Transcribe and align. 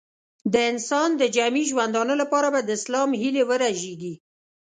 د 0.53 0.55
انسان 0.71 1.09
د 1.17 1.23
جمعي 1.35 1.63
ژوندانه 1.71 2.13
لپاره 2.21 2.47
به 2.53 2.59
د 2.63 2.69
اسلام 2.79 3.09
هیلې 3.21 3.43
ورژېږي. 3.49 4.13